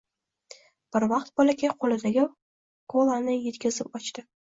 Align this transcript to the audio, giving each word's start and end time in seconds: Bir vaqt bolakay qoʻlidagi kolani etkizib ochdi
Bir 0.95 1.03
vaqt 1.11 1.29
bolakay 1.41 1.69
qoʻlidagi 1.83 2.23
kolani 2.95 3.37
etkizib 3.53 3.93
ochdi 4.01 4.25